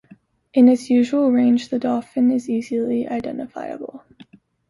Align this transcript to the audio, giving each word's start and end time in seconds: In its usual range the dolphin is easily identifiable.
In 0.55 0.67
its 0.67 0.89
usual 0.89 1.29
range 1.31 1.69
the 1.69 1.77
dolphin 1.77 2.31
is 2.31 2.49
easily 2.49 3.07
identifiable. 3.07 4.03